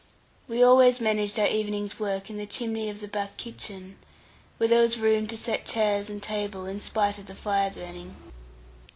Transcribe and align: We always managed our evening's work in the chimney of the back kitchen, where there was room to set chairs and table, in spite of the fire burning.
We 0.47 0.63
always 0.63 0.99
managed 0.99 1.37
our 1.37 1.45
evening's 1.45 1.99
work 1.99 2.31
in 2.31 2.37
the 2.37 2.47
chimney 2.47 2.89
of 2.89 3.01
the 3.01 3.07
back 3.07 3.37
kitchen, 3.37 3.97
where 4.57 4.67
there 4.67 4.81
was 4.81 4.97
room 4.97 5.27
to 5.27 5.37
set 5.37 5.63
chairs 5.67 6.09
and 6.09 6.23
table, 6.23 6.65
in 6.65 6.79
spite 6.79 7.19
of 7.19 7.27
the 7.27 7.35
fire 7.35 7.69
burning. 7.69 8.15